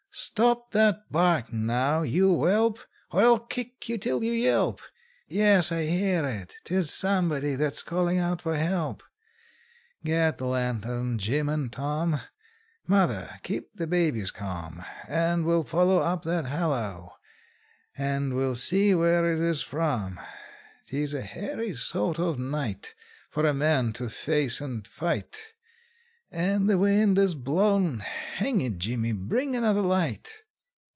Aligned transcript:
Stop 0.13 0.71
that 0.71 1.09
barkin', 1.09 1.65
now, 1.65 2.01
you 2.01 2.27
whelp, 2.35 2.79
Or 3.11 3.23
I'll 3.23 3.39
kick 3.39 3.87
you 3.87 3.97
till 3.97 4.25
you 4.25 4.33
yelp! 4.33 4.81
Yes, 5.29 5.71
I 5.71 5.83
hear 5.85 6.25
it; 6.25 6.57
'tis 6.65 6.91
somebody 6.91 7.55
that's 7.55 7.81
callin' 7.81 8.17
out 8.17 8.41
for 8.41 8.57
help. 8.57 9.03
Get 10.03 10.37
the 10.37 10.47
lantern, 10.47 11.17
Jim 11.17 11.47
and 11.47 11.71
Tom; 11.71 12.19
Mother, 12.85 13.37
keep 13.41 13.73
the 13.77 13.87
babies 13.87 14.31
calm, 14.31 14.83
And 15.07 15.45
we'll 15.45 15.63
follow 15.63 15.99
up 15.99 16.23
that 16.23 16.45
halloa, 16.45 17.11
and 17.97 18.33
we'll 18.35 18.55
see 18.55 18.93
where 18.93 19.25
it 19.33 19.39
is 19.39 19.61
from. 19.63 20.19
'Tis 20.87 21.13
a 21.13 21.21
hairy 21.21 21.73
sort 21.73 22.19
of 22.19 22.37
night 22.37 22.37
"'TIS 22.41 22.43
A 22.43 22.51
HAIRY 22.51 22.73
SORT 22.83 22.95
OF 22.95 22.95
NIGHT 22.95 22.95
FOR 23.29 23.45
A 23.45 23.53
MAN 23.53 23.93
TO 23.93 24.09
FACE 24.09 24.59
AND 24.59 24.85
FIGHT." 24.85 24.89
For 24.89 25.19
a 25.23 25.23
man 25.23 25.23
to 25.23 25.23
face 25.23 25.25
and 25.25 25.25
fight; 25.39 25.53
And 26.33 26.69
the 26.69 26.77
wind 26.77 27.19
is 27.19 27.35
blowin' 27.35 27.99
Hang 27.99 28.61
it, 28.61 28.77
Jimmy, 28.77 29.11
bring 29.11 29.53
another 29.53 29.81
light! 29.81 30.43